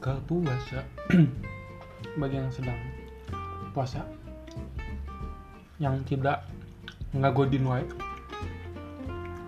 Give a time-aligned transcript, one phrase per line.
[0.00, 0.80] buka puasa.
[2.20, 2.80] Bagi yang sedang
[3.70, 4.02] puasa
[5.80, 6.44] yang tidak
[7.16, 7.84] nggak godin wae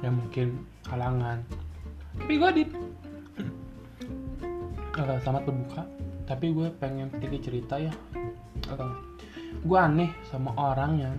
[0.00, 1.42] ya mungkin halangan.
[2.20, 2.68] Tapi godin
[5.00, 5.82] uh, selamat berbuka
[6.28, 7.92] tapi gue pengen sedikit cerita ya.
[9.62, 11.16] Gue aneh sama orang yang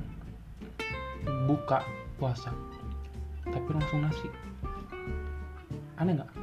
[1.46, 1.84] buka
[2.21, 2.54] puasa
[3.46, 4.30] tapi langsung nasi.
[6.00, 6.43] Aneh nggak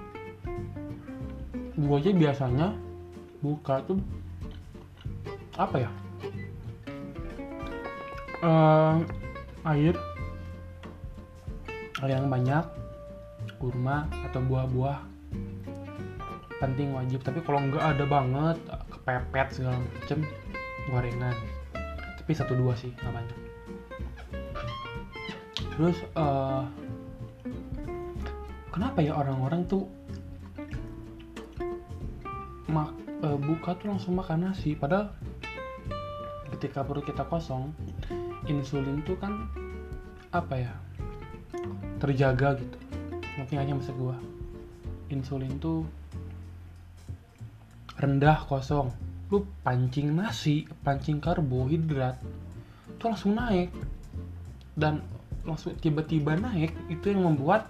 [1.80, 2.68] gue aja biasanya
[3.40, 3.96] buka tuh
[5.56, 5.90] apa ya?
[8.40, 8.96] Eh,
[9.68, 9.94] air.
[12.00, 12.64] Air yang banyak
[13.60, 15.04] kurma atau buah-buah.
[16.60, 17.20] Penting wajib.
[17.24, 18.56] Tapi kalau nggak ada banget
[18.88, 20.24] kepepet segala macem
[20.88, 21.36] gorengan.
[22.20, 23.38] Tapi satu dua sih nggak banyak.
[25.76, 26.64] Terus eh,
[28.72, 29.84] kenapa ya orang-orang tuh
[32.71, 32.95] mak
[33.26, 35.10] eh, buka tuh langsung makan nasi padahal
[36.57, 37.74] ketika perut kita kosong
[38.46, 39.51] insulin tuh kan
[40.30, 40.73] apa ya
[42.01, 42.79] terjaga gitu.
[43.37, 44.16] Mungkin hanya maksud gua.
[45.12, 45.85] Insulin tuh
[48.01, 48.88] rendah kosong.
[49.29, 52.18] Lu pancing nasi pancing karbohidrat
[52.96, 53.71] itu langsung naik.
[54.74, 55.05] Dan
[55.45, 57.68] langsung tiba-tiba naik itu yang membuat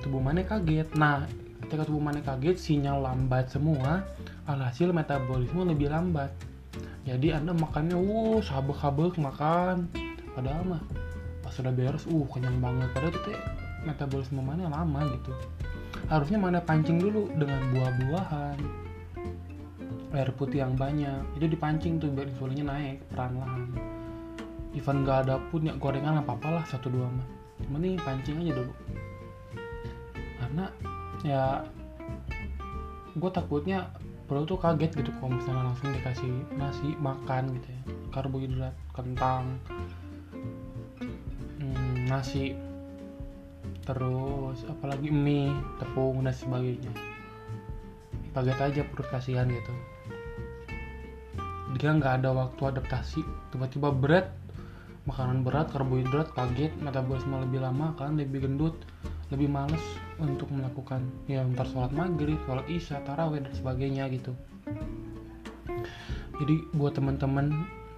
[0.00, 0.88] tubuh mana kaget.
[0.96, 1.28] Nah
[1.68, 4.00] ketika tubuh mana kaget sinyal lambat semua
[4.48, 6.32] alhasil metabolisme lebih lambat.
[7.04, 9.92] Jadi anda makannya wuh sabek-sabek makan.
[10.32, 10.82] Padahal mah
[11.44, 12.88] pas sudah beres uh kenyang banget.
[12.96, 13.38] Padahal itu teh
[13.84, 15.32] metabolisme mana lama gitu.
[16.08, 18.58] Harusnya mana pancing dulu dengan buah-buahan.
[20.16, 23.68] Air putih yang banyak itu dipancing tuh biar insulinnya naik perlahan
[24.78, 27.26] even gak ada pun ya gorengan apa apalah satu dua mah.
[27.66, 28.72] Cuman nih pancing aja dulu.
[30.38, 30.64] Karena
[31.26, 31.66] ya
[33.18, 33.90] gue takutnya
[34.28, 37.82] perut tuh kaget gitu kalau misalnya langsung dikasih nasi makan gitu ya.
[38.12, 39.56] Karbohidrat kentang
[41.58, 42.52] hmm, nasi
[43.88, 45.48] terus apalagi mie
[45.80, 46.92] tepung dan sebagainya.
[48.36, 49.72] Kaget aja perut kasihan gitu.
[51.80, 53.24] Dia nggak ada waktu adaptasi.
[53.48, 54.28] Tiba-tiba berat
[55.08, 58.76] makanan berat karbohidrat kaget metabolisme lebih lama kan lebih gendut
[59.28, 59.84] lebih males
[60.16, 64.32] untuk melakukan ya ntar sholat maghrib sholat isya taraweh dan sebagainya gitu.
[66.38, 67.50] Jadi buat teman-teman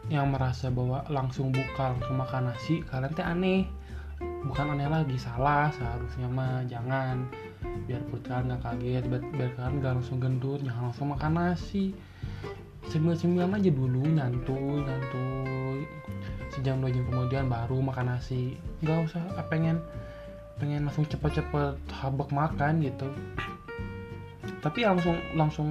[0.08, 3.62] yang merasa bahwa langsung buka langsung makan nasi kalian teh aneh.
[4.20, 7.30] Bukan aneh lagi salah seharusnya mah jangan.
[7.86, 11.94] Biar perut nggak kaget biar, biar kalian nggak langsung gendut jangan langsung makan nasi.
[12.90, 15.86] Cemil-cemil aja dulu nyantuy nyantuy.
[16.50, 18.58] Sejam dua jam kemudian baru makan nasi.
[18.82, 19.78] Nggak usah ah, pengen
[20.60, 23.09] pengen langsung cepet-cepet habak makan gitu.
[24.60, 25.69] Tapi langsung langsung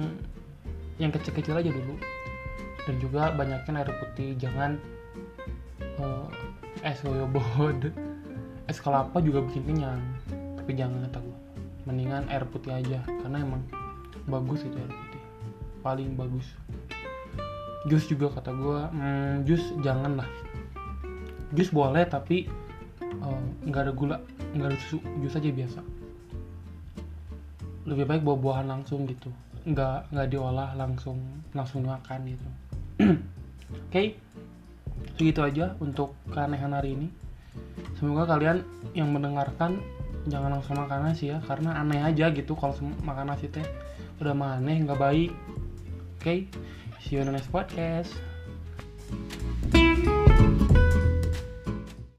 [0.98, 1.94] yang kecil-kecil aja dulu.
[2.84, 4.74] Dan juga banyakin air putih jangan
[6.02, 6.26] uh,
[6.82, 7.92] es goyobod
[8.70, 10.00] es kelapa juga bikin kenyang
[10.56, 11.20] tapi jangan kata
[11.84, 13.62] mendingan air putih aja karena emang
[14.30, 15.22] bagus itu air putih.
[15.80, 16.46] Paling bagus.
[17.88, 20.28] Jus juga kata gue hmm, jus jangan lah.
[21.56, 22.46] Jus boleh tapi
[23.02, 24.16] eh, nggak uh, ada gula
[24.54, 25.80] nggak susu jus aja biasa.
[27.88, 29.30] Lebih baik buah-buahan langsung gitu.
[29.66, 31.18] Nggak nggak diolah langsung
[31.52, 32.46] langsung makan gitu.
[33.06, 33.90] Oke?
[33.90, 34.08] Okay?
[35.16, 37.08] segitu aja untuk keanehan hari ini.
[38.00, 38.64] Semoga kalian
[38.96, 39.80] yang mendengarkan
[40.28, 43.64] jangan langsung makan nasi ya karena aneh aja gitu kalau makan nasi teh.
[44.20, 45.32] Udah aneh nggak baik.
[46.20, 46.24] Oke?
[46.24, 46.40] Okay?
[47.00, 48.12] see you in the next podcast